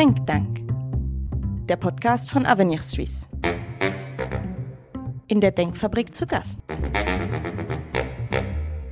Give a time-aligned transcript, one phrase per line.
[0.00, 0.62] Think Tank,
[1.68, 3.28] der Podcast von Avenir Suisse.
[5.26, 6.58] In der Denkfabrik zu Gast.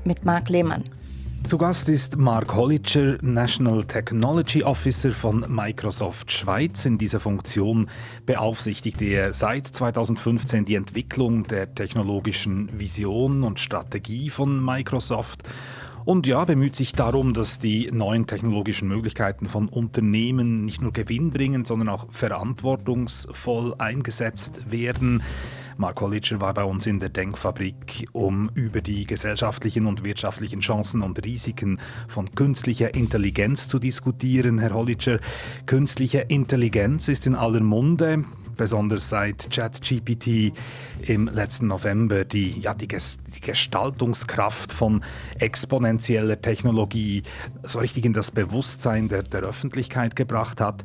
[0.05, 0.85] Mit Marc Lehmann.
[1.45, 6.85] Zu Gast ist Mark Hollitscher, National Technology Officer von Microsoft Schweiz.
[6.85, 7.89] In dieser Funktion
[8.27, 15.49] beaufsichtigt er seit 2015 die Entwicklung der technologischen Vision und Strategie von Microsoft
[16.09, 21.31] und ja, bemüht sich darum, dass die neuen technologischen Möglichkeiten von Unternehmen nicht nur Gewinn
[21.33, 25.23] bringen, sondern auch verantwortungsvoll eingesetzt werden.
[25.77, 31.03] Mark Hollitscher war bei uns in der Denkfabrik, um über die gesellschaftlichen und wirtschaftlichen Chancen
[31.03, 31.79] und Risiken
[32.09, 34.59] von künstlicher Intelligenz zu diskutieren.
[34.61, 35.21] Herr Hollitscher,
[35.67, 38.25] künstliche Intelligenz ist in aller Munde
[38.59, 40.53] besonders seit ChatGPT
[41.07, 45.03] im letzten November die, ja, die, die, Gestaltungskraft von
[45.39, 47.23] exponentieller Technologie
[47.63, 50.85] so richtig in das Bewusstsein der, der Öffentlichkeit gebracht hat.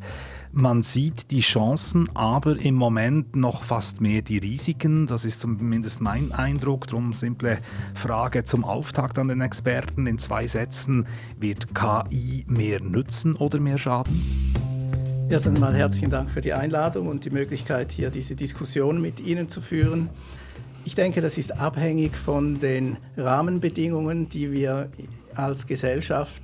[0.56, 5.08] Man sieht die Chancen, aber im Moment noch fast mehr die Risiken.
[5.08, 6.86] Das ist zumindest mein Eindruck.
[6.86, 7.58] Darum simple
[7.96, 11.08] Frage zum Auftakt an den Experten in zwei Sätzen.
[11.40, 14.73] Wird KI mehr nützen oder mehr schaden?
[15.30, 19.50] Erst einmal herzlichen Dank für die Einladung und die Möglichkeit, hier diese Diskussion mit Ihnen
[19.50, 20.10] zu führen.
[20.86, 24.90] Ich denke, das ist abhängig von den Rahmenbedingungen, die wir
[25.34, 26.44] als Gesellschaft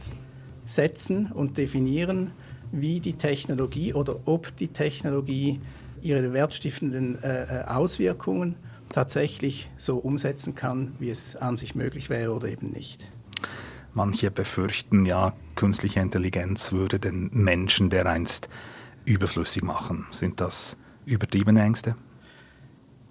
[0.66, 2.32] setzen und definieren
[2.72, 5.60] wie die Technologie oder ob die Technologie
[6.02, 8.56] ihre wertstiftenden äh, äh, Auswirkungen
[8.90, 13.08] tatsächlich so umsetzen kann, wie es an sich möglich wäre oder eben nicht.
[14.00, 18.48] Manche befürchten ja, künstliche Intelligenz würde den Menschen dereinst
[19.04, 20.08] überflüssig machen.
[20.12, 21.98] Sind das übertriebene Ängste?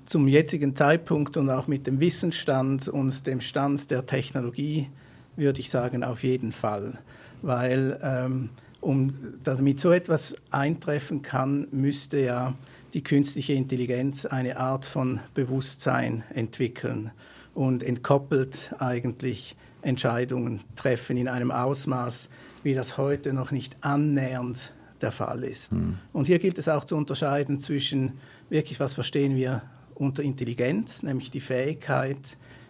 [0.06, 4.88] Zum jetzigen Zeitpunkt und auch mit dem Wissensstand und dem Stand der Technologie
[5.36, 6.98] würde ich sagen, auf jeden Fall.
[7.42, 8.48] Weil ähm,
[8.80, 9.12] um,
[9.44, 12.54] damit so etwas eintreffen kann, müsste ja
[12.94, 17.10] die künstliche Intelligenz eine Art von Bewusstsein entwickeln
[17.52, 19.54] und entkoppelt eigentlich
[19.88, 22.28] Entscheidungen treffen in einem Ausmaß,
[22.62, 25.72] wie das heute noch nicht annähernd der Fall ist.
[25.72, 25.98] Mhm.
[26.12, 28.18] Und hier gilt es auch zu unterscheiden zwischen
[28.50, 29.62] wirklich, was verstehen wir
[29.94, 32.18] unter Intelligenz, nämlich die Fähigkeit,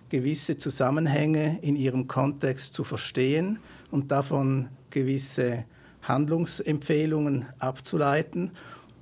[0.09, 3.59] gewisse Zusammenhänge in ihrem Kontext zu verstehen
[3.91, 5.65] und davon gewisse
[6.03, 8.53] Handlungsempfehlungen abzuleiten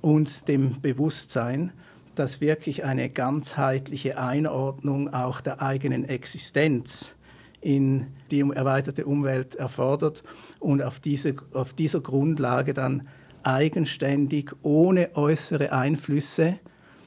[0.01, 1.71] und dem Bewusstsein,
[2.15, 7.13] dass wirklich eine ganzheitliche Einordnung auch der eigenen Existenz
[7.67, 10.23] in die erweiterte Umwelt erfordert
[10.61, 13.09] und auf, diese, auf dieser Grundlage dann
[13.43, 16.59] eigenständig, ohne äußere Einflüsse,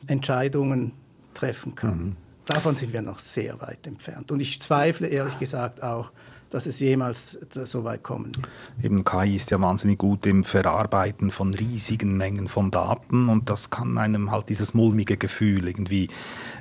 [0.07, 0.93] Entscheidungen
[1.33, 1.99] treffen kann.
[1.99, 2.17] Mhm.
[2.45, 4.31] Davon sind wir noch sehr weit entfernt.
[4.31, 6.13] Und ich zweifle ehrlich gesagt auch,
[6.51, 8.49] dass es jemals so weit kommen wird.
[8.83, 13.71] Eben KI ist ja wahnsinnig gut im Verarbeiten von riesigen Mengen von Daten und das
[13.71, 16.09] kann einem halt dieses mulmige Gefühl irgendwie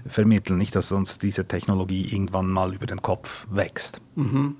[0.07, 3.99] vermitteln, nicht, dass uns diese Technologie irgendwann mal über den Kopf wächst.
[4.16, 4.55] Mhm.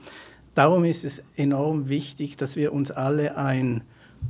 [0.56, 3.84] Darum ist es enorm wichtig, dass wir uns alle ein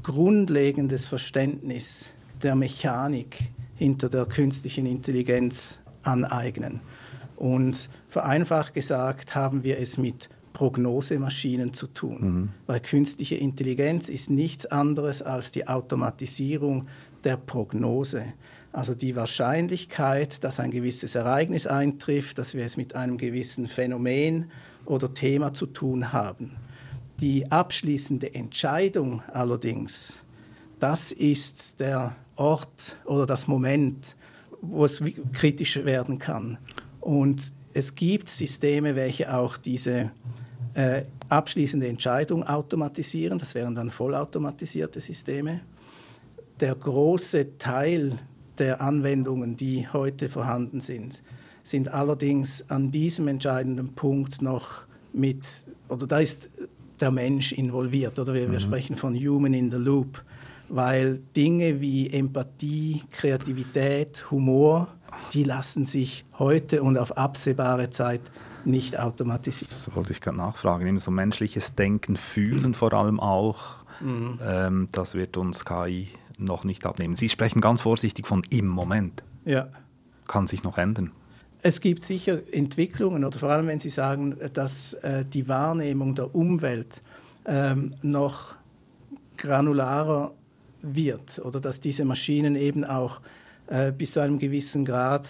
[0.03, 2.09] grundlegendes Verständnis
[2.43, 6.81] der Mechanik hinter der künstlichen Intelligenz aneignen.
[7.35, 12.17] Und vereinfacht gesagt haben wir es mit Prognosemaschinen zu tun.
[12.19, 12.49] Mhm.
[12.67, 16.89] Weil künstliche Intelligenz ist nichts anderes als die Automatisierung
[17.23, 18.25] der Prognose.
[18.73, 24.51] Also die Wahrscheinlichkeit, dass ein gewisses Ereignis eintrifft, dass wir es mit einem gewissen Phänomen
[24.83, 26.57] oder Thema zu tun haben.
[27.21, 30.15] Die abschließende Entscheidung allerdings,
[30.81, 34.17] das ist der Ort oder das Moment,
[34.61, 36.57] wo es kritisch werden kann.
[36.99, 40.11] Und es gibt Systeme, welche auch diese
[40.73, 43.39] äh, abschließende Entscheidung automatisieren.
[43.39, 45.61] Das wären dann vollautomatisierte Systeme.
[46.59, 48.19] Der große Teil
[48.57, 51.23] der Anwendungen, die heute vorhanden sind,
[51.63, 54.81] sind allerdings an diesem entscheidenden Punkt noch
[55.13, 55.43] mit,
[55.87, 56.49] oder da ist
[56.99, 58.51] der Mensch involviert, oder wir, mhm.
[58.53, 60.23] wir sprechen von Human in the Loop,
[60.67, 64.87] weil Dinge wie Empathie, Kreativität, Humor,
[65.33, 68.21] die lassen sich heute und auf absehbare Zeit
[68.65, 69.71] nicht automatisiert.
[69.71, 70.85] Das wollte ich gerade nachfragen.
[70.85, 74.39] Eben so menschliches Denken, Fühlen vor allem auch, mhm.
[74.43, 77.15] ähm, das wird uns KI noch nicht abnehmen.
[77.15, 79.23] Sie sprechen ganz vorsichtig von im Moment.
[79.45, 79.67] Ja.
[80.27, 81.11] Kann sich noch ändern.
[81.61, 86.33] Es gibt sicher Entwicklungen, oder vor allem wenn Sie sagen, dass äh, die Wahrnehmung der
[86.33, 87.01] Umwelt
[87.45, 88.55] ähm, noch
[89.35, 90.33] granularer
[90.81, 93.21] wird oder dass diese Maschinen eben auch
[93.67, 95.27] äh, bis zu einem gewissen Grad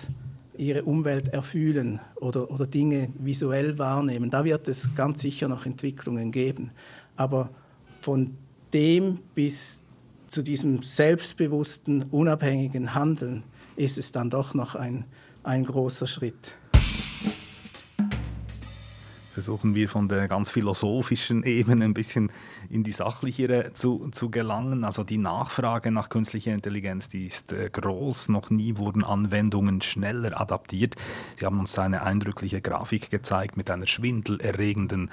[0.59, 4.29] ihre Umwelt erfühlen oder, oder Dinge visuell wahrnehmen.
[4.29, 6.71] Da wird es ganz sicher noch Entwicklungen geben.
[7.15, 7.49] Aber
[8.01, 8.35] von
[8.73, 9.83] dem bis
[10.27, 13.43] zu diesem selbstbewussten, unabhängigen Handeln
[13.77, 15.05] ist es dann doch noch ein,
[15.43, 16.55] ein großer Schritt
[19.39, 22.29] versuchen wir von der ganz philosophischen Ebene ein bisschen
[22.69, 24.83] in die sachlichere zu, zu gelangen.
[24.83, 28.27] Also die Nachfrage nach künstlicher Intelligenz, die ist äh, groß.
[28.27, 30.95] Noch nie wurden Anwendungen schneller adaptiert.
[31.37, 35.09] Sie haben uns da eine eindrückliche Grafik gezeigt mit einer schwindelerregenden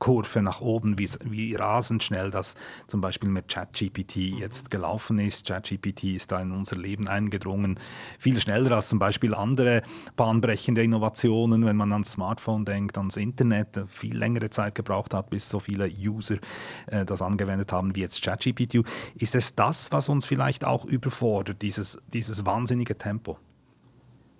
[0.00, 2.54] Kurve nach oben, wie, wie rasend schnell das
[2.88, 5.46] zum Beispiel mit ChatGPT jetzt gelaufen ist.
[5.46, 7.78] ChatGPT ist da in unser Leben eingedrungen,
[8.18, 9.82] viel schneller als zum Beispiel andere
[10.16, 15.48] bahnbrechende Innovationen, wenn man ans Smartphone denkt, ans Internet, viel längere Zeit gebraucht hat, bis
[15.48, 16.38] so viele User
[16.86, 18.82] äh, das angewendet haben wie jetzt ChatGPT.
[19.16, 23.38] Ist es das, was uns vielleicht auch überfordert, dieses, dieses wahnsinnige Tempo?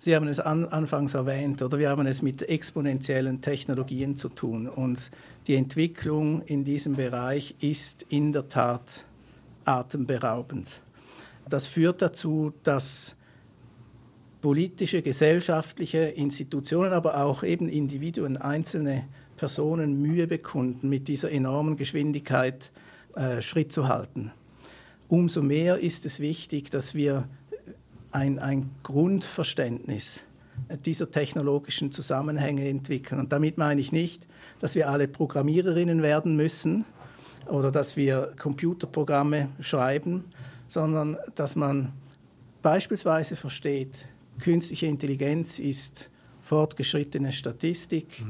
[0.03, 4.67] Sie haben es an, anfangs erwähnt, oder wir haben es mit exponentiellen Technologien zu tun.
[4.67, 5.11] Und
[5.45, 9.05] die Entwicklung in diesem Bereich ist in der Tat
[9.63, 10.81] atemberaubend.
[11.47, 13.15] Das führt dazu, dass
[14.41, 19.03] politische, gesellschaftliche Institutionen, aber auch eben Individuen, einzelne
[19.37, 22.71] Personen Mühe bekunden, mit dieser enormen Geschwindigkeit
[23.13, 24.31] äh, Schritt zu halten.
[25.09, 27.27] Umso mehr ist es wichtig, dass wir
[28.11, 30.23] ein, ein Grundverständnis
[30.85, 33.19] dieser technologischen Zusammenhänge entwickeln.
[33.19, 34.27] Und damit meine ich nicht,
[34.59, 36.85] dass wir alle Programmiererinnen werden müssen
[37.47, 40.25] oder dass wir Computerprogramme schreiben,
[40.67, 41.91] sondern dass man
[42.61, 44.07] beispielsweise versteht,
[44.39, 46.09] künstliche Intelligenz ist
[46.39, 48.23] fortgeschrittene Statistik,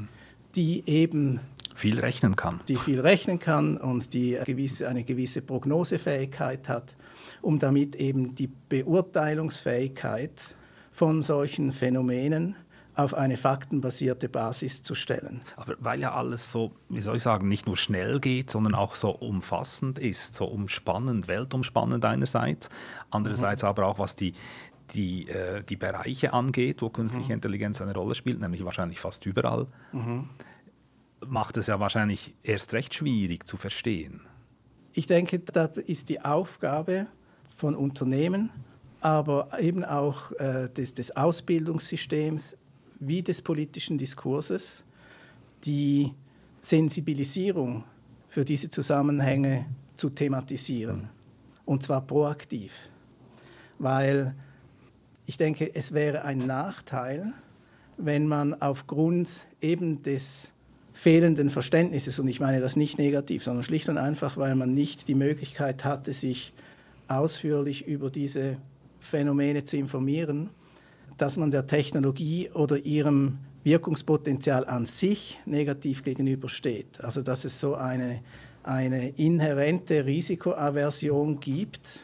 [0.54, 1.40] die eben
[1.74, 2.60] viel rechnen kann.
[2.68, 6.96] Die viel rechnen kann und die gewisse, eine gewisse Prognosefähigkeit hat
[7.42, 10.56] um damit eben die Beurteilungsfähigkeit
[10.90, 12.56] von solchen Phänomenen
[12.94, 15.40] auf eine faktenbasierte Basis zu stellen.
[15.56, 18.94] Aber weil ja alles so, wie soll ich sagen, nicht nur schnell geht, sondern auch
[18.94, 22.68] so umfassend ist, so umspannend, weltumspannend einerseits,
[23.10, 23.68] andererseits mhm.
[23.68, 24.34] aber auch was die,
[24.92, 27.36] die, äh, die Bereiche angeht, wo künstliche mhm.
[27.36, 30.28] Intelligenz eine Rolle spielt, nämlich wahrscheinlich fast überall, mhm.
[31.26, 34.20] Macht es ja wahrscheinlich erst recht schwierig zu verstehen.
[34.92, 37.06] Ich denke, da ist die Aufgabe
[37.56, 38.50] von Unternehmen,
[39.00, 42.56] aber eben auch äh, des, des Ausbildungssystems
[43.00, 44.84] wie des politischen Diskurses,
[45.64, 46.12] die
[46.60, 47.84] Sensibilisierung
[48.28, 49.66] für diese Zusammenhänge
[49.96, 51.08] zu thematisieren.
[51.64, 52.72] Und zwar proaktiv.
[53.78, 54.34] Weil
[55.26, 57.32] ich denke, es wäre ein Nachteil,
[57.96, 59.28] wenn man aufgrund
[59.60, 60.52] eben des
[60.92, 65.08] fehlenden Verständnisses, und ich meine das nicht negativ, sondern schlicht und einfach, weil man nicht
[65.08, 66.52] die Möglichkeit hatte, sich
[67.08, 68.58] ausführlich über diese
[69.00, 70.50] Phänomene zu informieren,
[71.16, 77.02] dass man der Technologie oder ihrem Wirkungspotenzial an sich negativ gegenübersteht.
[77.02, 78.20] Also dass es so eine,
[78.62, 82.00] eine inhärente Risikoaversion gibt,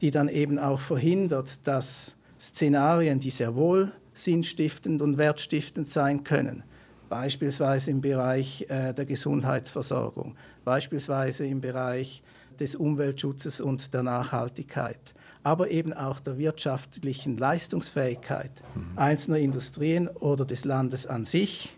[0.00, 6.62] die dann eben auch verhindert, dass Szenarien, die sehr wohl sinnstiftend und wertstiftend sein können,
[7.08, 12.22] beispielsweise im Bereich äh, der Gesundheitsversorgung, beispielsweise im Bereich
[12.58, 14.98] des Umweltschutzes und der Nachhaltigkeit,
[15.42, 18.98] aber eben auch der wirtschaftlichen Leistungsfähigkeit mhm.
[18.98, 21.76] einzelner Industrien oder des Landes an sich,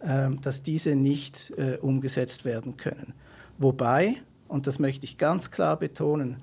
[0.00, 3.14] äh, dass diese nicht äh, umgesetzt werden können.
[3.58, 4.16] Wobei,
[4.48, 6.42] und das möchte ich ganz klar betonen,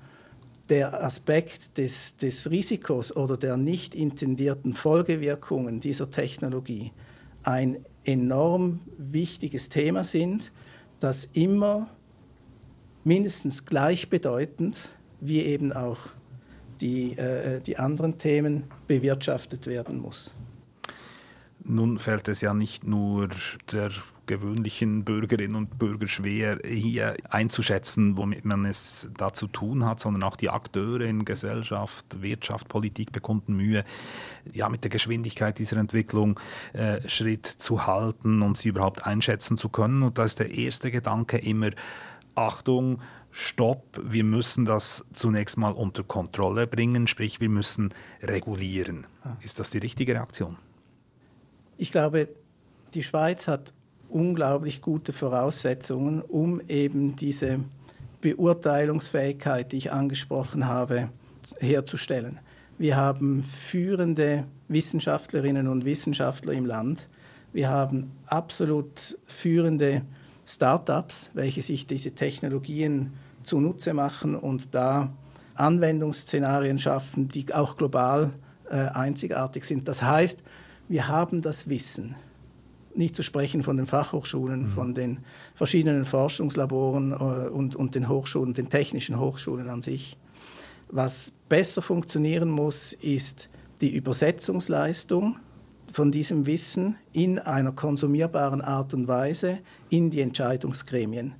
[0.68, 6.92] der Aspekt des, des Risikos oder der nicht intendierten Folgewirkungen dieser Technologie
[7.42, 10.52] ein enorm wichtiges Thema sind,
[11.00, 11.88] das immer
[13.04, 14.90] mindestens gleichbedeutend
[15.20, 15.98] wie eben auch
[16.80, 20.34] die, äh, die anderen Themen bewirtschaftet werden muss.
[21.64, 23.28] Nun fällt es ja nicht nur
[23.70, 23.90] der
[24.32, 30.22] gewöhnlichen Bürgerinnen und Bürger schwer, hier einzuschätzen, womit man es da zu tun hat, sondern
[30.22, 33.84] auch die Akteure in Gesellschaft, Wirtschaft, Politik bekunden Mühe,
[34.50, 36.40] ja, mit der Geschwindigkeit dieser Entwicklung
[36.72, 40.02] äh, Schritt zu halten und sie überhaupt einschätzen zu können.
[40.02, 41.70] Und da ist der erste Gedanke immer,
[42.34, 49.06] Achtung, Stopp, wir müssen das zunächst mal unter Kontrolle bringen, sprich wir müssen regulieren.
[49.24, 49.36] Ah.
[49.42, 50.56] Ist das die richtige Reaktion?
[51.76, 52.28] Ich glaube,
[52.94, 53.74] die Schweiz hat
[54.12, 57.60] unglaublich gute Voraussetzungen, um eben diese
[58.20, 61.08] Beurteilungsfähigkeit, die ich angesprochen habe,
[61.58, 62.38] herzustellen.
[62.78, 67.08] Wir haben führende Wissenschaftlerinnen und Wissenschaftler im Land.
[67.52, 70.02] Wir haben absolut führende
[70.46, 75.12] Startups, welche sich diese Technologien zunutze machen und da
[75.54, 78.32] Anwendungsszenarien schaffen, die auch global
[78.70, 79.86] äh, einzigartig sind.
[79.86, 80.42] Das heißt,
[80.88, 82.16] wir haben das Wissen,
[82.94, 84.68] nicht zu sprechen von den Fachhochschulen, mhm.
[84.68, 85.18] von den
[85.54, 87.14] verschiedenen Forschungslaboren äh,
[87.48, 90.16] und, und den Hochschulen, den technischen Hochschulen an sich.
[90.90, 93.48] Was besser funktionieren muss, ist
[93.80, 95.36] die Übersetzungsleistung
[95.92, 99.58] von diesem Wissen in einer konsumierbaren Art und Weise
[99.90, 101.34] in die Entscheidungsgremien.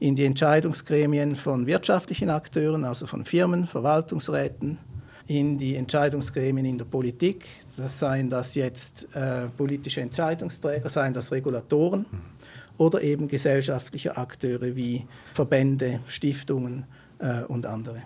[0.00, 4.78] In die Entscheidungsgremien von wirtschaftlichen Akteuren, also von Firmen, Verwaltungsräten,
[5.28, 7.44] in die Entscheidungsgremien in der Politik,
[7.76, 12.06] das seien das jetzt äh, politische Entscheidungsträger, seien das Regulatoren
[12.78, 16.86] oder eben gesellschaftliche Akteure wie Verbände, Stiftungen
[17.18, 18.02] äh, und andere.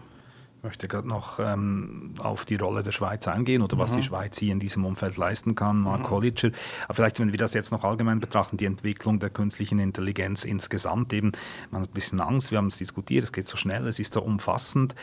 [0.63, 3.97] Ich möchte gerade noch ähm, auf die Rolle der Schweiz eingehen oder was mhm.
[3.97, 5.81] die Schweiz hier in diesem Umfeld leisten kann.
[5.81, 6.53] Mark mhm.
[6.87, 11.13] Aber vielleicht, wenn wir das jetzt noch allgemein betrachten, die Entwicklung der künstlichen Intelligenz insgesamt
[11.15, 11.33] eben,
[11.73, 14.13] man hat ein bisschen Angst, wir haben es diskutiert, es geht so schnell, es ist
[14.13, 14.95] so umfassend,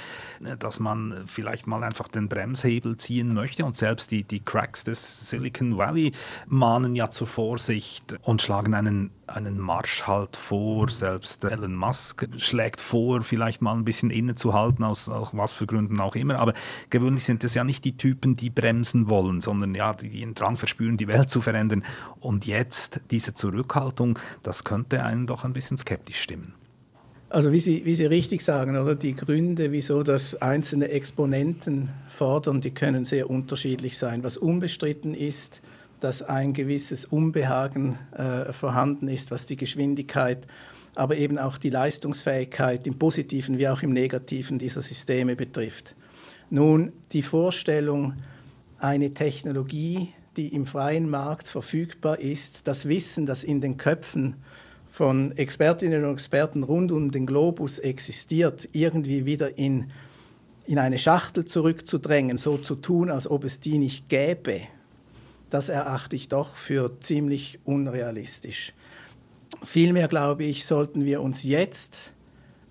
[0.46, 4.86] äh, dass man vielleicht mal einfach den Bremshebel ziehen möchte und selbst die, die Cracks
[4.86, 6.14] des Silicon Valley
[6.48, 10.90] mahnen ja zur Vorsicht und schlagen einen einen Marsch halt vor.
[10.90, 16.00] Selbst Elon Musk schlägt vor, vielleicht mal ein bisschen innezuhalten, aus, aus was für Gründen
[16.00, 16.40] auch immer.
[16.40, 16.54] Aber
[16.90, 20.58] gewöhnlich sind es ja nicht die Typen, die bremsen wollen, sondern ja, die den Drang
[20.58, 21.84] verspüren, die Welt zu verändern.
[22.20, 26.54] Und jetzt diese Zurückhaltung, das könnte einen doch ein bisschen skeptisch stimmen.
[27.32, 32.60] Also wie Sie, wie Sie richtig sagen, oder die Gründe, wieso das einzelne Exponenten fordern,
[32.60, 34.24] die können sehr unterschiedlich sein.
[34.24, 35.62] Was unbestritten ist,
[36.00, 40.46] dass ein gewisses Unbehagen äh, vorhanden ist, was die Geschwindigkeit,
[40.96, 45.96] aber eben auch die Leistungsfähigkeit im positiven wie auch im negativen dieser Systeme betrifft.
[46.50, 48.14] Nun, die Vorstellung,
[48.80, 54.36] eine Technologie, die im freien Markt verfügbar ist, das Wissen, das in den Köpfen
[54.88, 59.92] von Expertinnen und Experten rund um den Globus existiert, irgendwie wieder in,
[60.66, 64.62] in eine Schachtel zurückzudrängen, so zu tun, als ob es die nicht gäbe,
[65.50, 68.74] das erachte ich doch für ziemlich unrealistisch.
[69.64, 72.14] Vielmehr glaube ich, sollten wir uns jetzt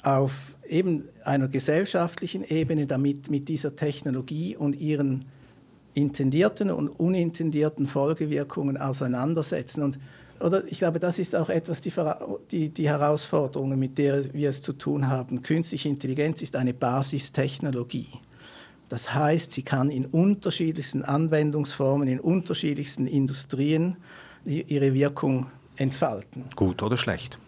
[0.03, 5.25] auf eben einer gesellschaftlichen Ebene damit mit dieser Technologie und ihren
[5.95, 9.83] intendierten und unintendierten Folgewirkungen auseinandersetzen.
[9.83, 9.99] Und,
[10.41, 11.93] oder ich glaube, das ist auch etwas die,
[12.51, 15.43] die, die Herausforderungen, mit der wir es zu tun haben.
[15.43, 18.09] Künstliche Intelligenz ist eine Basistechnologie.
[18.89, 23.97] Das heißt, sie kann in unterschiedlichsten Anwendungsformen, in unterschiedlichsten Industrien
[24.45, 26.45] ihre Wirkung entfalten.
[26.57, 27.39] Gut oder schlecht?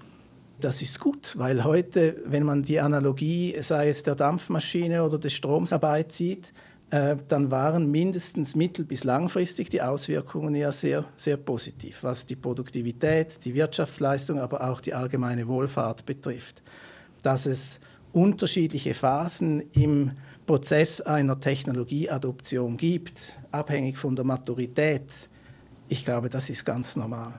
[0.60, 5.32] Das ist gut, weil heute, wenn man die Analogie, sei es der Dampfmaschine oder des
[5.32, 6.52] Stroms herbeizieht,
[6.90, 12.36] äh, dann waren mindestens mittel- bis langfristig die Auswirkungen ja sehr, sehr positiv, was die
[12.36, 16.62] Produktivität, die Wirtschaftsleistung, aber auch die allgemeine Wohlfahrt betrifft.
[17.22, 17.80] Dass es
[18.12, 20.10] unterschiedliche Phasen im
[20.50, 25.04] Prozess einer Technologieadoption gibt, abhängig von der Maturität,
[25.88, 27.34] ich glaube, das ist ganz normal.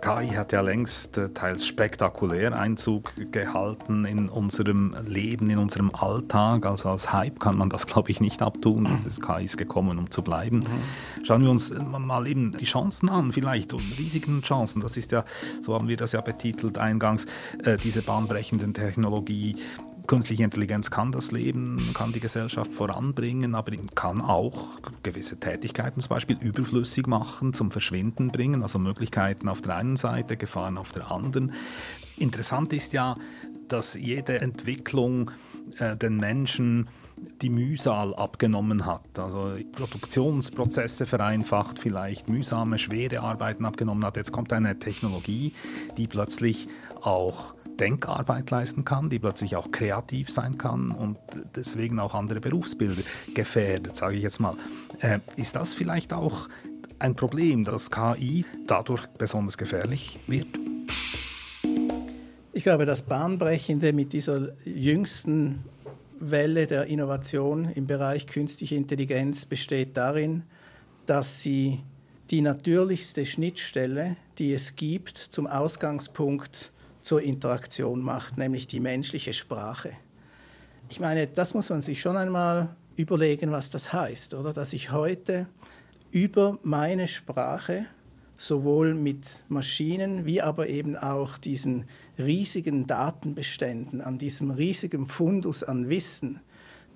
[0.00, 6.66] KI hat ja längst äh, teils spektakulär Einzug gehalten in unserem Leben, in unserem Alltag.
[6.66, 8.84] Also als Hype kann man das, glaube ich, nicht abtun.
[9.04, 10.58] Das ist KI ist gekommen, um zu bleiben.
[10.58, 11.24] Mhm.
[11.24, 14.82] Schauen wir uns äh, mal eben die Chancen an, vielleicht und riesigen Chancen.
[14.82, 15.24] Das ist ja,
[15.62, 17.24] so haben wir das ja betitelt eingangs,
[17.64, 19.56] äh, diese bahnbrechenden Technologie
[20.06, 26.10] Künstliche Intelligenz kann das Leben, kann die Gesellschaft voranbringen, aber kann auch gewisse Tätigkeiten zum
[26.10, 31.10] Beispiel überflüssig machen, zum Verschwinden bringen, also Möglichkeiten auf der einen Seite, Gefahren auf der
[31.10, 31.52] anderen.
[32.18, 33.14] Interessant ist ja,
[33.68, 35.30] dass jede Entwicklung
[35.78, 36.88] äh, den Menschen
[37.40, 44.16] die Mühsal abgenommen hat, also Produktionsprozesse vereinfacht, vielleicht mühsame, schwere Arbeiten abgenommen hat.
[44.16, 45.54] Jetzt kommt eine Technologie,
[45.96, 46.68] die plötzlich
[47.00, 51.18] auch Denkarbeit leisten kann, die plötzlich auch kreativ sein kann und
[51.56, 53.02] deswegen auch andere Berufsbilder
[53.34, 54.54] gefährdet, sage ich jetzt mal.
[55.00, 56.48] Äh, ist das vielleicht auch
[56.98, 60.46] ein Problem, dass KI dadurch besonders gefährlich wird?
[62.52, 65.64] Ich glaube, das Bahnbrechende mit dieser jüngsten
[66.20, 70.44] Welle der Innovation im Bereich künstliche Intelligenz besteht darin,
[71.06, 71.80] dass sie
[72.30, 76.72] die natürlichste Schnittstelle, die es gibt, zum Ausgangspunkt
[77.04, 79.92] zur Interaktion macht, nämlich die menschliche Sprache.
[80.88, 84.54] Ich meine, das muss man sich schon einmal überlegen, was das heißt, oder?
[84.54, 85.46] Dass ich heute
[86.12, 87.84] über meine Sprache
[88.36, 91.84] sowohl mit Maschinen wie aber eben auch diesen
[92.18, 96.40] riesigen Datenbeständen, an diesem riesigen Fundus an Wissen,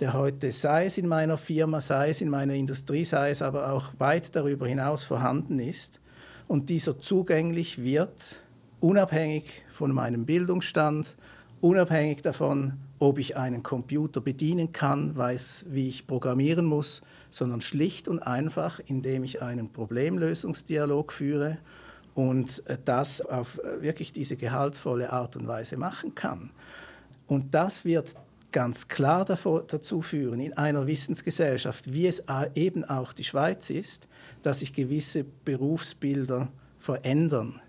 [0.01, 3.73] der heute, sei es in meiner Firma, sei es in meiner Industrie, sei es aber
[3.73, 6.01] auch weit darüber hinaus vorhanden ist
[6.47, 8.41] und dieser zugänglich wird
[8.81, 11.17] unabhängig von meinem Bildungsstand,
[11.61, 18.09] unabhängig davon, ob ich einen Computer bedienen kann, weiß, wie ich programmieren muss, sondern schlicht
[18.09, 21.59] und einfach, indem ich einen Problemlösungsdialog führe
[22.15, 26.51] und äh, das auf äh, wirklich diese gehaltvolle Art und Weise machen kann.
[27.27, 28.15] Und das wird
[28.51, 34.09] ganz klar dazu führen, in einer Wissensgesellschaft, wie es eben auch die Schweiz ist,
[34.43, 37.61] dass sich gewisse Berufsbilder verändern.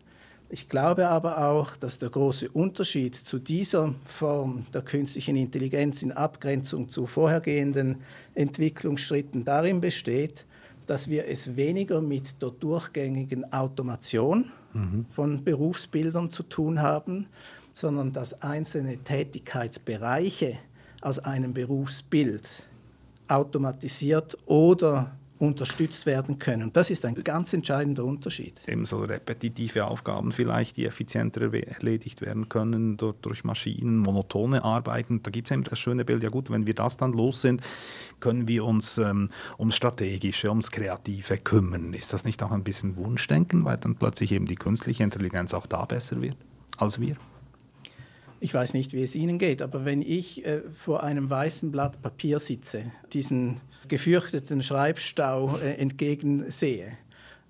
[0.51, 6.11] Ich glaube aber auch, dass der große Unterschied zu dieser Form der künstlichen Intelligenz in
[6.11, 7.97] Abgrenzung zu vorhergehenden
[8.33, 10.45] Entwicklungsschritten darin besteht,
[10.87, 15.05] dass wir es weniger mit der durchgängigen Automation mhm.
[15.11, 17.27] von Berufsbildern zu tun haben,
[17.71, 20.57] sondern dass einzelne Tätigkeitsbereiche
[21.01, 22.63] aus einem Berufsbild
[23.27, 26.71] automatisiert oder unterstützt werden können.
[26.73, 28.59] Das ist ein ganz entscheidender Unterschied.
[28.67, 35.23] Ebenso repetitive Aufgaben vielleicht, die effizienter erledigt werden können durch, durch Maschinen, monotone Arbeiten.
[35.23, 37.61] Da gibt es eben das schöne Bild, ja gut, wenn wir das dann los sind,
[38.19, 41.93] können wir uns ähm, ums Strategische, ums Kreative kümmern.
[41.93, 45.65] Ist das nicht auch ein bisschen Wunschdenken, weil dann plötzlich eben die künstliche Intelligenz auch
[45.65, 46.35] da besser wird
[46.77, 47.15] als wir?
[48.41, 52.01] Ich weiß nicht, wie es Ihnen geht, aber wenn ich äh, vor einem weißen Blatt
[52.01, 56.97] Papier sitze, diesen gefürchteten Schreibstau äh, entgegensehe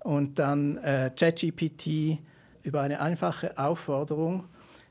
[0.00, 2.18] und dann äh, ChatGPT
[2.62, 4.44] über eine einfache Aufforderung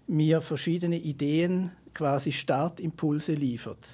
[0.07, 3.85] mir verschiedene Ideen, quasi Startimpulse liefert.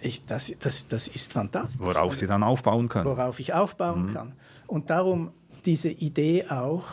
[0.00, 1.80] Ich, das, das, das ist fantastisch.
[1.80, 3.04] Worauf Sie dann aufbauen können.
[3.04, 4.14] Worauf ich aufbauen mhm.
[4.14, 4.32] kann.
[4.66, 5.30] Und darum
[5.64, 6.84] diese Idee auch,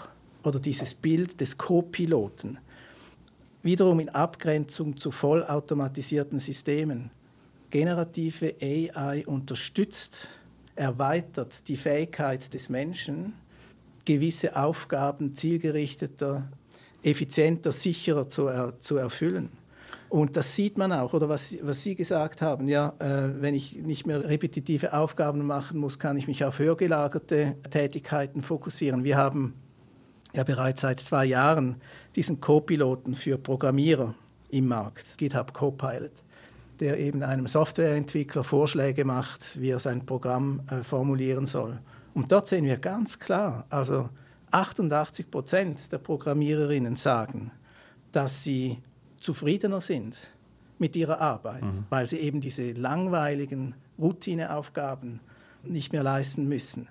[0.44, 2.58] oder dieses Bild des Co-Piloten,
[3.64, 7.12] wiederum in Abgrenzung zu vollautomatisierten Systemen.
[7.70, 10.30] Generative AI unterstützt,
[10.76, 13.34] erweitert die Fähigkeit des Menschen,
[14.06, 16.48] gewisse Aufgaben zielgerichteter,
[17.04, 19.50] effizienter, sicherer zu, er, zu erfüllen.
[20.10, 23.76] Und das sieht man auch, oder was, was Sie gesagt haben, ja, äh, wenn ich
[23.76, 29.04] nicht mehr repetitive Aufgaben machen muss, kann ich mich auf höher gelagerte Tätigkeiten fokussieren.
[29.04, 29.54] Wir haben
[30.34, 31.76] ja bereits seit zwei Jahren
[32.16, 34.14] diesen Co-Piloten für Programmierer
[34.50, 36.12] im Markt, GitHub Copilot,
[36.80, 41.80] der eben einem Softwareentwickler Vorschläge macht, wie er sein Programm äh, formulieren soll.
[42.14, 44.10] Und dort sehen wir ganz klar, also
[44.52, 47.52] 88 Prozent der Programmiererinnen sagen,
[48.12, 48.80] dass sie
[49.20, 50.18] zufriedener sind
[50.80, 51.86] mit ihrer Arbeit, mhm.
[51.90, 55.20] weil sie eben diese langweiligen Routineaufgaben
[55.64, 56.88] nicht mehr leisten müssen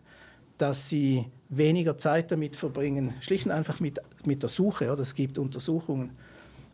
[0.59, 4.91] dass sie weniger Zeit damit verbringen, schlicht und einfach mit, mit der Suche.
[4.91, 6.11] Oder es gibt Untersuchungen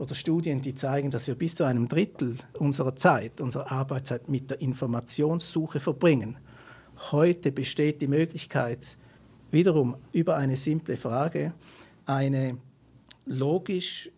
[0.02, 4.50] oder Studien, die zeigen, dass wir bis zu einem Drittel unserer Zeit, unserer Arbeitszeit mit
[4.50, 6.38] der Informationssuche verbringen.
[7.12, 8.80] Heute besteht die Möglichkeit,
[9.52, 11.52] wiederum über eine simple Frage
[12.04, 12.58] eine
[13.26, 14.10] logisch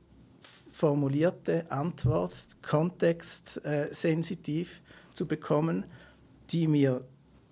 [0.73, 4.81] formulierte Antwort, kontextsensitiv
[5.13, 5.85] zu bekommen,
[6.51, 7.05] die mir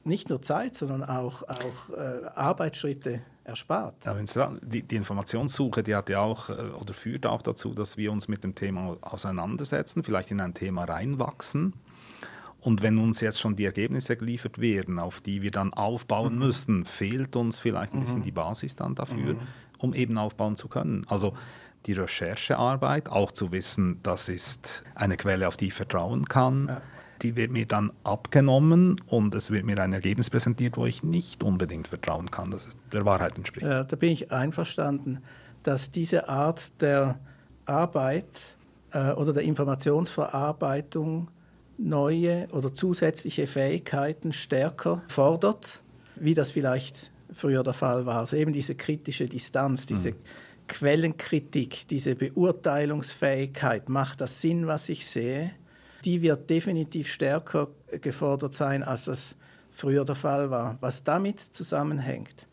[0.04, 3.94] nicht nur Zeit, sondern auch, auch äh, Arbeitsschritte erspart.
[4.04, 4.14] Ja,
[4.62, 8.28] die, die, Informationssuche, die hat ja auch äh, oder führt auch dazu, dass wir uns
[8.28, 11.74] mit dem Thema auseinandersetzen, vielleicht in ein Thema reinwachsen.
[12.60, 16.38] Und wenn uns jetzt schon die Ergebnisse geliefert werden, auf die wir dann aufbauen mhm.
[16.38, 18.04] müssen, fehlt uns vielleicht ein mhm.
[18.04, 19.40] bisschen die Basis dann dafür, mhm.
[19.78, 21.04] um eben aufbauen zu können.
[21.08, 21.34] Also
[21.86, 26.68] die Recherchearbeit, auch zu wissen, das ist eine Quelle, auf die ich vertrauen kann.
[26.68, 26.82] Ja
[27.22, 31.42] die wird mir dann abgenommen und es wird mir ein Ergebnis präsentiert, wo ich nicht
[31.42, 33.66] unbedingt vertrauen kann, dass es der Wahrheit entspricht.
[33.66, 35.20] Ja, da bin ich einverstanden,
[35.62, 37.18] dass diese Art der
[37.66, 38.26] Arbeit
[38.92, 41.28] äh, oder der Informationsverarbeitung
[41.78, 45.82] neue oder zusätzliche Fähigkeiten stärker fordert,
[46.16, 48.18] wie das vielleicht früher der Fall war.
[48.18, 50.16] Also eben diese kritische Distanz, diese mhm.
[50.68, 55.52] Quellenkritik, diese Beurteilungsfähigkeit, macht das Sinn, was ich sehe?
[56.04, 57.68] Die wird definitiv stärker
[58.00, 59.36] gefordert sein, als das
[59.70, 60.76] früher der Fall war.
[60.80, 62.46] Was damit zusammenhängt,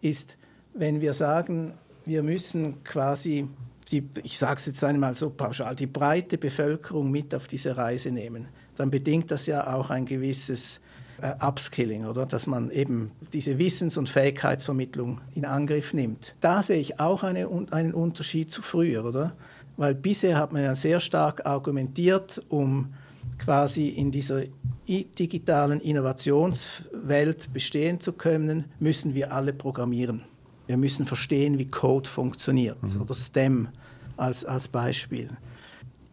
[0.00, 0.36] ist,
[0.74, 3.48] wenn wir sagen, wir müssen quasi,
[3.90, 8.10] die, ich sage es jetzt einmal so pauschal, die breite Bevölkerung mit auf diese Reise
[8.10, 10.80] nehmen, dann bedingt das ja auch ein gewisses
[11.22, 12.26] äh, Upskilling, oder?
[12.26, 16.34] Dass man eben diese Wissens- und Fähigkeitsvermittlung in Angriff nimmt.
[16.40, 19.36] Da sehe ich auch eine, einen Unterschied zu früher, oder?
[19.76, 22.94] Weil bisher hat man ja sehr stark argumentiert, um
[23.38, 24.44] quasi in dieser
[24.86, 30.22] digitalen Innovationswelt bestehen zu können, müssen wir alle programmieren.
[30.66, 33.02] Wir müssen verstehen, wie Code funktioniert mhm.
[33.02, 33.68] oder STEM
[34.16, 35.28] als, als Beispiel.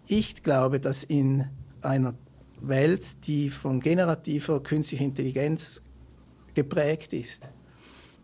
[0.07, 1.45] Ich glaube, dass in
[1.81, 2.13] einer
[2.59, 5.81] Welt, die von generativer künstlicher Intelligenz
[6.53, 7.47] geprägt ist,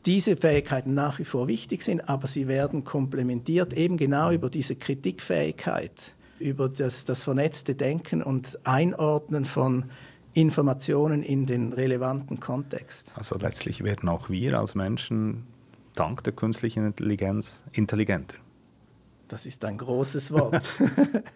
[0.08, 4.78] diese Fähigkeiten nach wie vor wichtig sind, aber sie werden komplementiert eben genau über diese
[4.78, 5.92] Kritikfähigkeit,
[6.40, 9.86] über das, das vernetzte Denken und Einordnen von
[10.34, 13.12] Informationen in den relevanten Kontext.
[13.16, 15.44] Also letztlich werden auch wir als Menschen
[15.94, 18.38] dank der künstlichen Intelligenz intelligenter.
[19.28, 20.64] das ist ein großes Wort.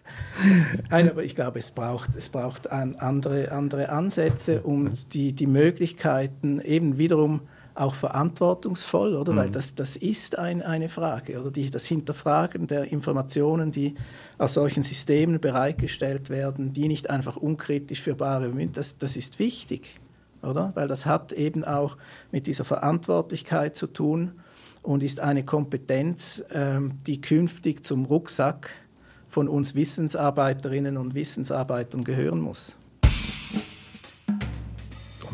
[0.90, 6.58] Nein, aber ich glaube, es braucht, es braucht andere, andere Ansätze, um die, die Möglichkeiten
[6.60, 7.42] eben wiederum
[7.74, 9.32] auch verantwortungsvoll, oder?
[9.32, 9.36] Mhm.
[9.36, 11.50] Weil das, das ist ein, eine Frage, oder?
[11.50, 13.94] Die, das Hinterfragen der Informationen, die
[14.38, 19.38] aus solchen Systemen bereitgestellt werden, die nicht einfach unkritisch für bare Münze, das, das ist
[19.38, 20.00] wichtig,
[20.42, 20.72] oder?
[20.74, 21.96] Weil das hat eben auch
[22.30, 24.32] mit dieser Verantwortlichkeit zu tun
[24.82, 28.70] und ist eine Kompetenz, ähm, die künftig zum Rucksack
[29.28, 32.76] von uns Wissensarbeiterinnen und Wissensarbeitern gehören muss.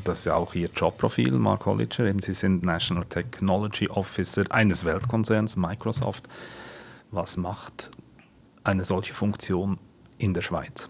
[0.08, 2.06] Das ist ja auch Ihr Jobprofil, Mark Holliger.
[2.06, 6.30] Eben Sie sind National Technology Officer eines Weltkonzerns, Microsoft.
[7.10, 7.90] Was macht
[8.64, 9.78] eine solche Funktion
[10.16, 10.88] in der Schweiz?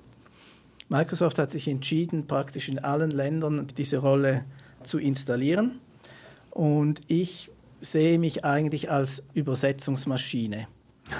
[0.88, 4.44] Microsoft hat sich entschieden, praktisch in allen Ländern diese Rolle
[4.84, 5.80] zu installieren.
[6.52, 7.50] Und ich
[7.80, 10.68] sehe mich eigentlich als Übersetzungsmaschine.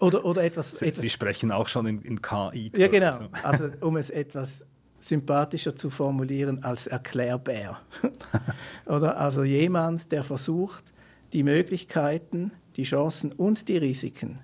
[0.00, 1.02] Oder, oder etwas, Sie, etwas.
[1.02, 2.70] Sie sprechen auch schon in, in KI.
[2.76, 3.28] Ja, genau.
[3.44, 4.66] Also, um es etwas
[4.98, 7.80] sympathischer zu formulieren als Erklärbär.
[8.86, 10.84] oder also jemand, der versucht,
[11.32, 14.40] die Möglichkeiten, die Chancen und die Risiken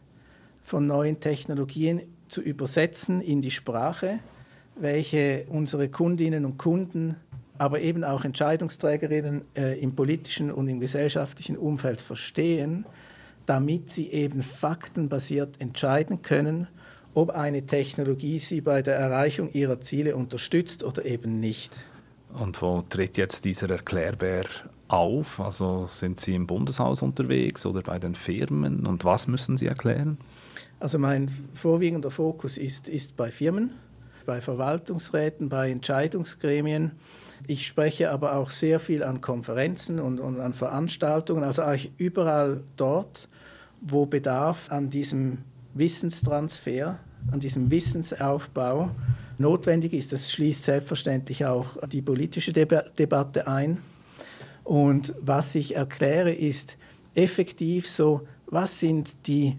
[0.62, 4.20] von neuen Technologien zu übersetzen in die Sprache,
[4.76, 7.16] welche unsere Kundinnen und Kunden
[7.60, 12.86] aber eben auch Entscheidungsträgerinnen äh, im politischen und im gesellschaftlichen Umfeld verstehen,
[13.44, 16.68] damit sie eben faktenbasiert entscheiden können,
[17.14, 21.72] ob eine Technologie sie bei der Erreichung ihrer Ziele unterstützt oder eben nicht.
[22.32, 24.44] Und wo tritt jetzt dieser Erklärbär
[24.88, 25.40] auf?
[25.40, 28.86] Also sind Sie im Bundeshaus unterwegs oder bei den Firmen?
[28.86, 30.18] Und was müssen Sie erklären?
[30.78, 33.72] Also mein vorwiegender Fokus ist, ist bei Firmen,
[34.26, 36.92] bei Verwaltungsräten, bei Entscheidungsgremien
[37.46, 42.62] ich spreche aber auch sehr viel an Konferenzen und, und an Veranstaltungen, also eigentlich überall
[42.76, 43.28] dort,
[43.80, 45.38] wo Bedarf an diesem
[45.74, 46.98] Wissenstransfer,
[47.30, 48.90] an diesem Wissensaufbau
[49.38, 50.12] notwendig ist.
[50.12, 53.78] Das schließt selbstverständlich auch die politische Deb Debatte ein.
[54.64, 56.76] Und was ich erkläre, ist
[57.14, 59.56] effektiv so, was sind die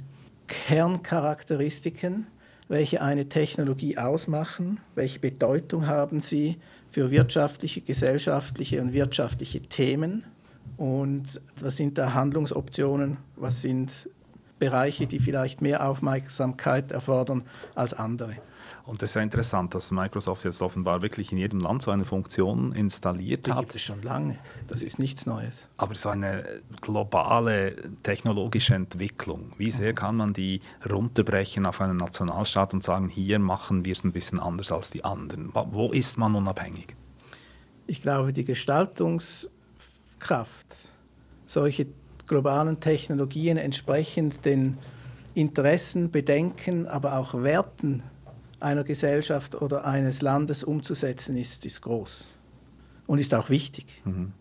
[0.48, 2.28] Kerncharakteristiken,
[2.68, 6.58] welche eine Technologie ausmachen, welche Bedeutung haben sie
[6.90, 10.24] für wirtschaftliche, gesellschaftliche und wirtschaftliche Themen.
[10.78, 13.18] Und was sind da Handlungsoptionen?
[13.36, 14.10] Was sind
[14.62, 17.42] Bereiche, die vielleicht mehr Aufmerksamkeit erfordern
[17.74, 18.36] als andere?
[18.86, 22.06] Und es ist ja interessant, dass Microsoft jetzt offenbar wirklich in jedem Land so eine
[22.06, 23.62] Funktion installiert Die hat.
[23.62, 24.38] gibt es schon lange.
[24.68, 25.68] Das ist nichts Neues.
[25.78, 32.76] Aber so eine globale technologische Entwicklung, wie sehr kann man die runterbrechen auf einen Nationalstaat
[32.76, 35.50] und sagen, hier machen wir es ein bisschen anders als die anderen?
[35.54, 36.96] Wo ist man unabhängig?
[37.88, 39.50] Ich glaube, die Gestaltungskraft,
[41.48, 41.88] solche
[42.32, 44.78] globalen Technologien entsprechend den
[45.34, 48.04] Interessen, Bedenken, aber auch Werten
[48.62, 52.38] einer Gesellschaft oder eines Landes umzusetzen, ist, ist groß
[53.06, 53.86] und ist auch wichtig.
[54.06, 54.32] Mhm.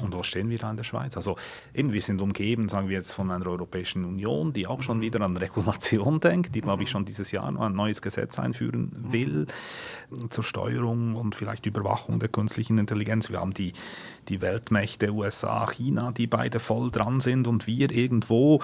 [0.00, 1.16] Und wo stehen wir da in der Schweiz?
[1.16, 1.36] Also
[1.74, 5.02] eben, wir sind umgeben, sagen wir jetzt, von einer Europäischen Union, die auch schon mhm.
[5.02, 6.92] wieder an Regulation denkt, die, glaube ich, mhm.
[6.92, 9.12] schon dieses Jahr noch ein neues Gesetz einführen mhm.
[9.12, 9.46] will
[10.30, 13.30] zur Steuerung und vielleicht Überwachung der künstlichen Intelligenz.
[13.30, 13.72] Wir haben die,
[14.28, 18.62] die Weltmächte USA, China, die beide voll dran sind und wir irgendwo,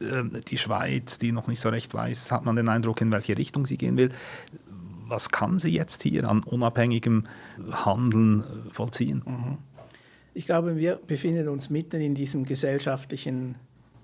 [0.00, 3.36] äh, die Schweiz, die noch nicht so recht weiß, hat man den Eindruck, in welche
[3.36, 4.10] Richtung sie gehen will
[5.08, 7.24] was kann sie jetzt hier an unabhängigem
[7.70, 9.22] Handeln vollziehen?
[9.24, 9.58] Mhm.
[10.36, 13.54] Ich glaube, wir befinden uns mitten in diesem gesellschaftlichen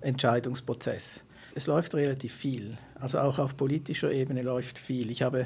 [0.01, 1.23] Entscheidungsprozess.
[1.53, 5.11] Es läuft relativ viel, also auch auf politischer Ebene läuft viel.
[5.11, 5.45] Ich habe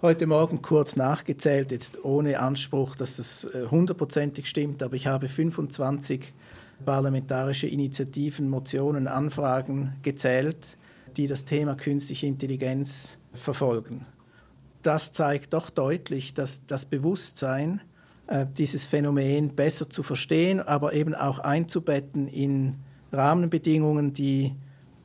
[0.00, 5.28] heute Morgen kurz nachgezählt, jetzt ohne Anspruch, dass das äh, hundertprozentig stimmt, aber ich habe
[5.28, 6.32] 25
[6.84, 10.76] parlamentarische Initiativen, Motionen, Anfragen gezählt,
[11.16, 14.06] die das Thema künstliche Intelligenz verfolgen.
[14.84, 17.80] Das zeigt doch deutlich, dass das Bewusstsein
[18.56, 22.76] dieses Phänomen besser zu verstehen, aber eben auch einzubetten in
[23.12, 24.54] Rahmenbedingungen, die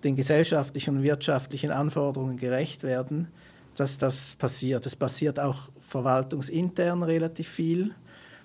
[0.04, 3.30] den gesellschaftlichen und wirtschaftlichen Anforderungen gerecht werden,
[3.76, 4.86] dass das passiert.
[4.86, 7.92] Es passiert auch verwaltungsintern relativ viel.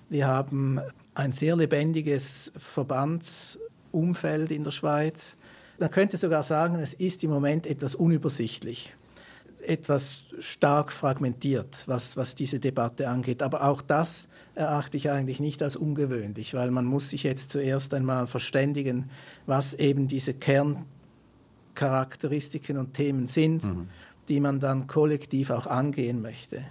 [0.07, 0.79] Wir haben
[1.13, 5.37] ein sehr lebendiges Verbandsumfeld in der Schweiz.
[5.77, 8.95] Man könnte sogar sagen, es ist im Moment etwas unübersichtlich
[9.61, 13.43] etwas stark fragmentiert, was, was diese Debatte angeht.
[13.43, 17.93] Aber auch das erachte ich eigentlich nicht als ungewöhnlich, weil man muss sich jetzt zuerst
[17.93, 19.09] einmal verständigen,
[19.45, 23.89] was eben diese Kerncharakteristiken und Themen sind, mhm.
[24.27, 26.65] die man dann kollektiv auch angehen möchte.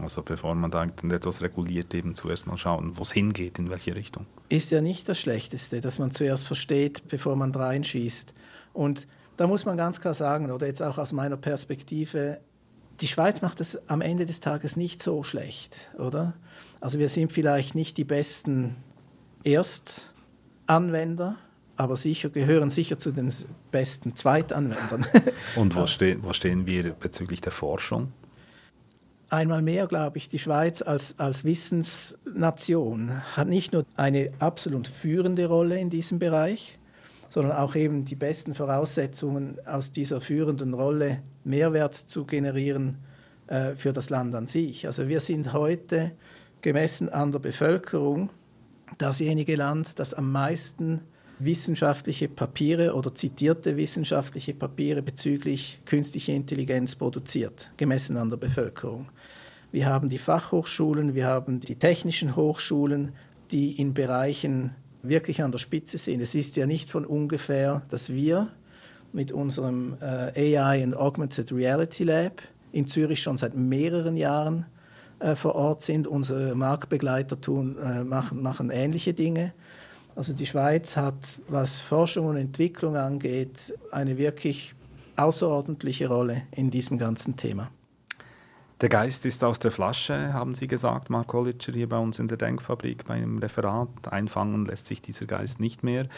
[0.00, 3.94] Also bevor man dann etwas reguliert, eben zuerst mal schauen, wo es hingeht, in welche
[3.94, 4.26] Richtung.
[4.48, 8.34] Ist ja nicht das Schlechteste, dass man zuerst versteht, bevor man reinschießt.
[8.72, 12.40] Und da muss man ganz klar sagen, oder jetzt auch aus meiner Perspektive,
[13.00, 16.34] die Schweiz macht es am Ende des Tages nicht so schlecht, oder?
[16.84, 18.76] Also wir sind vielleicht nicht die besten
[19.42, 21.36] Erstanwender,
[21.76, 23.32] aber sicher gehören sicher zu den
[23.70, 25.06] besten Zweitanwendern.
[25.56, 28.12] Und wo, ste wo stehen wir bezüglich der Forschung?
[29.30, 35.46] Einmal mehr glaube ich, die Schweiz als, als Wissensnation hat nicht nur eine absolut führende
[35.46, 36.78] Rolle in diesem Bereich,
[37.30, 42.98] sondern auch eben die besten Voraussetzungen aus dieser führenden Rolle Mehrwert zu generieren
[43.46, 44.86] äh, für das Land an sich.
[44.86, 46.12] Also wir sind heute
[46.64, 48.30] gemessen an der Bevölkerung
[48.96, 51.02] dasjenige Land, das am meisten
[51.38, 59.10] wissenschaftliche Papiere oder zitierte wissenschaftliche Papiere bezüglich künstlicher Intelligenz produziert, gemessen an der Bevölkerung.
[59.72, 63.12] Wir haben die Fachhochschulen, wir haben die technischen Hochschulen,
[63.50, 66.22] die in Bereichen wirklich an der Spitze sind.
[66.22, 68.48] Es ist ja nicht von ungefähr, dass wir
[69.12, 72.40] mit unserem äh, AI and Augmented Reality Lab
[72.72, 74.64] in Zürich schon seit mehreren Jahren
[75.18, 76.06] äh, vor Ort sind.
[76.06, 79.52] Unsere Marktbegleiter tun, äh, machen, machen ähnliche Dinge.
[80.16, 84.74] Also die Schweiz hat, was Forschung und Entwicklung angeht, eine wirklich
[85.16, 87.70] außerordentliche Rolle in diesem ganzen Thema.
[88.80, 92.26] Der Geist ist aus der Flasche, haben Sie gesagt, Mark Collitscher, hier bei uns in
[92.26, 93.88] der Denkfabrik beim Referat.
[94.10, 96.04] Einfangen lässt sich dieser Geist nicht mehr.
[96.04, 96.08] Mhm.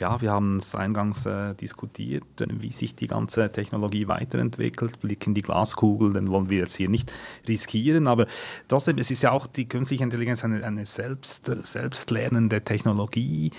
[0.00, 4.98] Ja, wir haben es eingangs äh, diskutiert, wie sich die ganze Technologie weiterentwickelt.
[5.00, 7.12] Blick in die Glaskugel, den wollen wir jetzt hier nicht
[7.46, 8.08] riskieren.
[8.08, 8.26] Aber
[8.66, 13.52] trotzdem, es ist ja auch die künstliche Intelligenz eine, eine selbst, selbstlernende Technologie,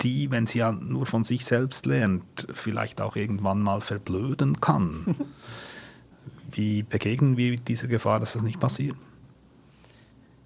[0.00, 5.16] die, wenn sie ja nur von sich selbst lernt, vielleicht auch irgendwann mal verblöden kann.
[6.52, 8.96] Wie begegnen wir dieser Gefahr, dass das nicht passiert?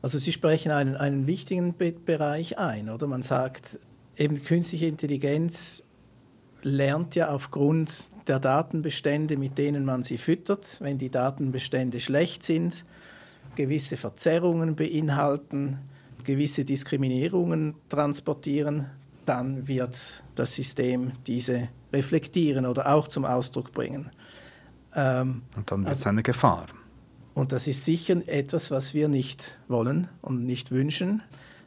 [0.02, 3.06] Also Sie sprechen einen, einen wichtigen Be Bereich ein, oder?
[3.06, 3.78] Man sagt,
[4.16, 5.82] eben künstliche Intelligenz
[6.62, 7.92] lernt ja aufgrund
[8.28, 10.78] der Datenbestände, mit denen man sie füttert.
[10.80, 12.84] Wenn die Datenbestände schlecht sind,
[13.54, 15.78] gewisse Verzerrungen beinhalten,
[16.24, 18.86] gewisse Diskriminierungen transportieren,
[19.24, 19.96] dann wird
[20.34, 24.10] das System diese reflektieren oder auch zum Ausdruck bringen.
[24.96, 26.66] Ähm, und dann wird es also, eine Gefahr.
[27.34, 31.22] Und das ist sicher etwas, was wir nicht wollen und nicht wünschen,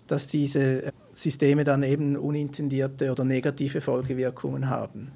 [0.07, 5.11] dass diese Systeme dann eben unintendierte oder negative Folgewirkungen haben.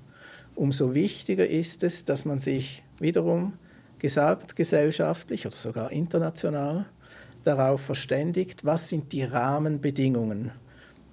[0.55, 3.53] Umso wichtiger ist es, dass man sich wiederum
[3.97, 6.85] gesamtgesellschaftlich oder sogar international
[7.43, 10.51] darauf verständigt, was sind die Rahmenbedingungen,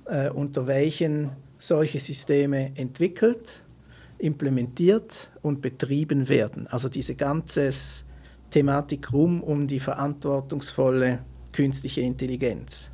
[0.04, 3.62] äh, unter welchen solche Systeme entwickelt
[4.20, 6.66] implementiert und betrieben werden.
[6.66, 7.70] Also diese ganze
[8.50, 11.20] Thematik rum um die verantwortungsvolle
[11.52, 12.90] künstliche Intelligenz.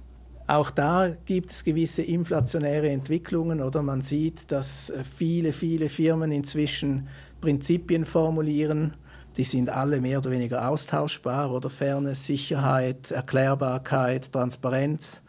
[0.46, 7.08] Auch da gibt es gewisse inflationäre Entwicklungen oder man sieht, dass viele, viele Firmen inzwischen
[7.40, 8.94] Prinzipien formulieren,
[9.36, 15.20] die sind alle mehr oder weniger austauschbar oder Fairness, Sicherheit, Erklärbarkeit, Transparenz.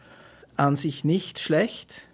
[0.56, 2.08] An sich nicht schlecht,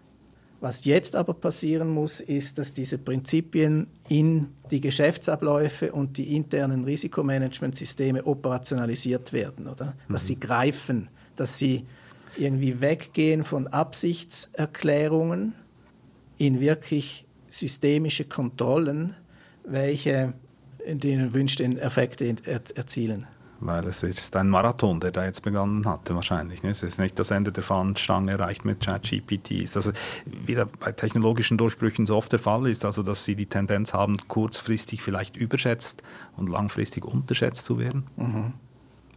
[0.64, 6.85] was jetzt aber passieren muss, ist, dass diese Prinzipien in die Geschäftsabläufe und die internen
[6.85, 9.94] Risikomanagementsysteme operationalisiert werden, oder?
[10.09, 10.27] Dass mhm.
[10.27, 11.85] sie greifen, dass sie
[12.38, 15.53] irgendwie weggehen von Absichtserklärungen
[16.38, 19.14] in wirklich systemische Kontrollen,
[19.66, 20.33] welche
[20.87, 23.27] in den wünschten Effekte erzielen
[23.61, 26.62] weil es ist ein Marathon, der da jetzt begonnen hatte wahrscheinlich.
[26.62, 26.71] Ne?
[26.71, 29.53] Es ist nicht das Ende der Fahnenstange erreicht mit ChatGPT.
[29.53, 29.93] Ist das
[30.25, 34.17] wieder bei technologischen Durchbrüchen so oft der Fall ist, also dass sie die Tendenz haben,
[34.29, 36.03] kurzfristig vielleicht überschätzt
[36.37, 38.07] und langfristig unterschätzt zu werden?
[38.17, 38.53] Mhm.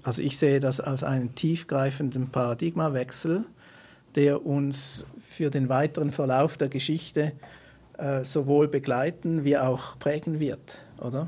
[0.03, 3.43] Also ich sehe das als einen tiefgreifenden Paradigmawechsel,
[4.15, 7.33] der uns für den weiteren Verlauf der Geschichte
[7.97, 11.27] äh, sowohl begleiten wie auch prägen wird, oder?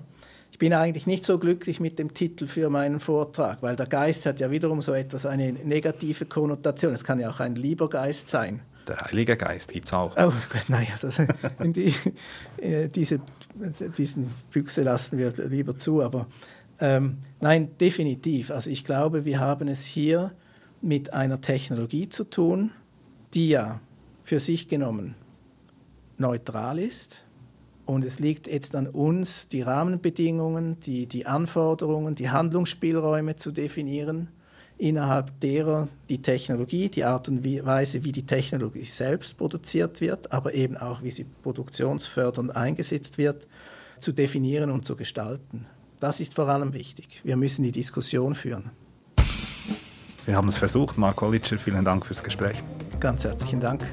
[0.59, 4.25] Ich bin eigentlich nicht so glücklich mit dem Titel für meinen Vortrag, weil der Geist
[4.25, 6.91] hat ja wiederum so etwas, eine negative Konnotation.
[6.91, 8.59] Es kann ja auch ein lieber Geist sein.
[8.85, 10.17] Der Heilige Geist gibt es auch.
[10.17, 11.07] Oh Gott, nein, also
[11.63, 11.95] die,
[12.57, 13.21] äh, diese,
[13.97, 16.01] diesen Büchse lassen wir lieber zu.
[16.01, 16.27] Aber
[16.81, 18.51] ähm, nein, definitiv.
[18.51, 20.33] Also ich glaube, wir haben es hier
[20.81, 22.71] mit einer Technologie zu tun,
[23.33, 23.79] die ja
[24.23, 25.15] für sich genommen
[26.17, 27.23] neutral ist,
[27.89, 34.27] und es liegt jetzt an uns, die Rahmenbedingungen, die, die Anforderungen, die Handlungsspielräume zu definieren,
[34.77, 40.53] innerhalb derer die Technologie, die Art und Weise, wie die Technologie selbst produziert wird, aber
[40.53, 43.47] eben auch, wie sie produktionsfördernd eingesetzt wird,
[43.97, 45.65] zu definieren und zu gestalten.
[45.99, 47.21] Das ist vor allem wichtig.
[47.23, 48.69] Wir müssen die Diskussion führen.
[50.27, 50.99] Wir haben es versucht.
[50.99, 52.61] Mark Olitscher, vielen Dank fürs Gespräch.
[52.99, 53.83] Ganz herzlichen Dank.